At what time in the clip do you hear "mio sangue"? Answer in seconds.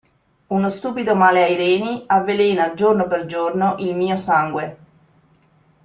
3.95-4.77